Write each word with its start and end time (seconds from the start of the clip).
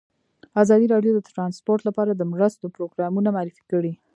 ازادي 0.63 0.85
راډیو 0.93 1.11
د 1.15 1.19
ترانسپورټ 1.29 1.79
لپاره 1.87 2.11
د 2.15 2.21
مرستو 2.33 2.73
پروګرامونه 2.75 3.29
معرفي 3.35 3.63
کړي. 3.71 3.93